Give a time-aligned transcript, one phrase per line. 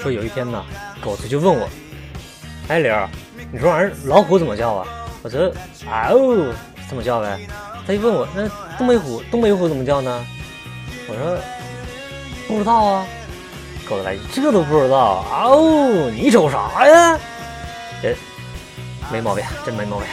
[0.00, 0.64] 说有一天呢，
[1.02, 1.68] 狗子就问我
[2.68, 3.08] ：“哎，玲儿，
[3.52, 4.86] 你说玩意儿老虎怎么叫啊？”
[5.22, 5.52] 我说
[5.86, 6.54] ：“啊哦，
[6.88, 7.38] 这么叫呗。”
[7.86, 8.48] 他就问我：“那
[8.78, 10.24] 东北虎，东北虎怎么叫呢？”
[11.06, 11.38] 我说
[12.48, 13.06] ：“不知道啊。”
[13.88, 17.18] 狗子来句：“这都不知道啊哦，你瞅啥呀？”
[18.02, 18.14] 哎，
[19.12, 20.06] 没毛病，真没毛病。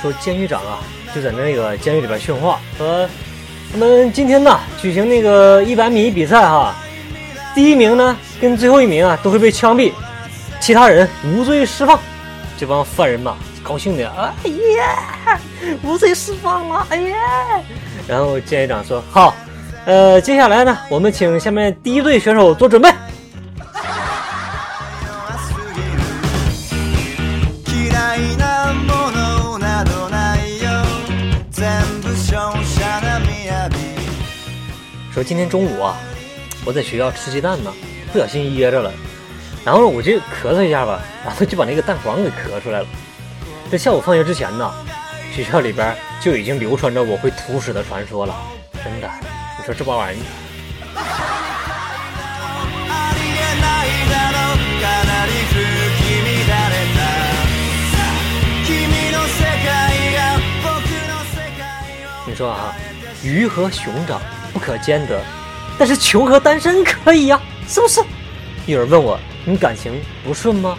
[0.00, 0.78] 说监狱长啊，
[1.14, 3.08] 就在那个监狱里边训话，说
[3.72, 6.74] 他们今天呢举行那个一百米比赛哈，
[7.54, 9.92] 第一名呢跟最后一名啊都会被枪毙，
[10.60, 11.98] 其他人无罪释放。
[12.56, 15.38] 这帮犯人嘛，高兴的哎呀，
[15.82, 17.16] 无罪释放了，哎呀。
[18.06, 19.34] 然后监狱长说好，
[19.84, 22.88] 呃，接下来呢，我们请下面第一队选手做准备。
[35.12, 35.96] 说今天中午啊，
[36.64, 37.72] 我在学校吃鸡蛋呢，
[38.12, 38.92] 不小心噎着了，
[39.64, 42.86] 然后我就咳嗽一下吧， 然后就把那个蛋黄给咳出来了。
[43.70, 44.72] 在下午放学之前呢，
[45.34, 48.34] 学校里边就已经流传着我会吐屎的传说了。
[48.84, 49.10] 真的，
[49.58, 50.24] 你说这帮玩意儿。
[62.26, 62.74] 你说啊，
[63.24, 64.20] 鱼和熊掌
[64.58, 65.22] 不可兼得，
[65.78, 68.02] 但是穷和单身可以呀，是不是？
[68.66, 69.92] 有人问我，你感情
[70.24, 70.76] 不顺吗？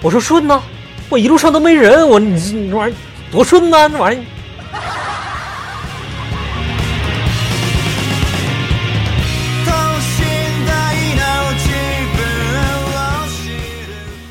[0.00, 0.62] 我说顺呐，
[1.10, 2.96] 我一路上都没人，我你你这玩意儿
[3.30, 4.24] 多顺呐，这玩意儿。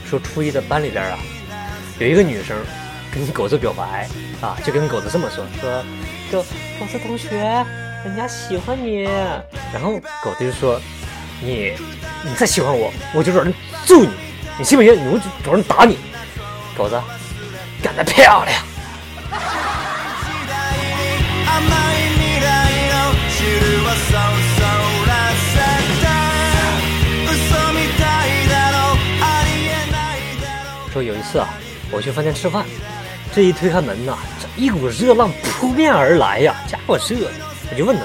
[0.10, 1.20] 说初一的班里边啊，
[2.00, 2.58] 有一个女生
[3.14, 4.10] 跟狗子表白
[4.42, 5.84] 啊，就跟狗子这么说，说，
[6.32, 6.40] 狗
[6.80, 7.64] 狗子同学，
[8.04, 9.04] 人家喜欢你。
[9.74, 10.80] 然后狗子就说，
[11.42, 11.74] 你
[12.24, 13.54] 你再喜欢我，我就找人
[13.86, 14.10] 揍你，
[14.58, 14.94] 你信不信？
[15.06, 15.98] 我就找人打你。
[16.78, 17.02] 狗子
[17.82, 18.62] 干得漂亮。
[30.94, 31.48] 说有一次啊，
[31.90, 32.66] 我去饭店吃饭，
[33.34, 37.16] 这一推开门呐，这一股热浪扑面而来呀，家伙这，
[37.72, 38.04] 我就问他，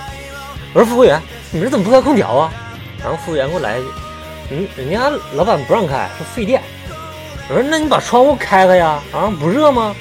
[0.72, 2.52] 我说服务员，你这怎么不开空调啊？
[3.02, 3.88] 然后服务员给我来一句，
[4.50, 6.62] 嗯，人家老板不让开，说费电。
[7.48, 9.94] 我说那你把窗户开开呀，啊，不热吗？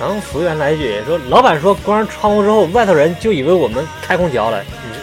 [0.00, 4.96] 然后服务员来一句说，老板说关上窗户之后，外头人就以为我们开空调了，你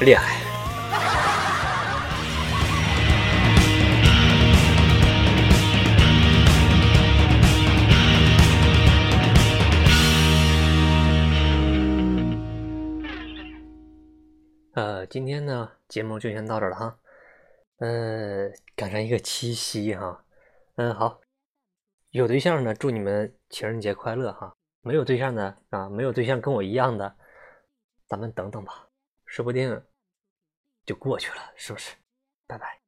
[0.00, 0.36] 这厉害。
[14.74, 16.98] 呃，今天呢，节目就先到这了哈。
[17.76, 20.24] 嗯，赶上一个七夕哈。
[20.76, 21.20] 嗯，好。
[22.08, 24.54] 有对象的，祝你们情人节快乐哈。
[24.80, 27.16] 没有对象的啊，没有对象跟我一样的，
[28.06, 28.88] 咱们等等吧，
[29.26, 29.82] 说不定
[30.86, 31.94] 就过去了，是不是？
[32.46, 32.81] 拜拜。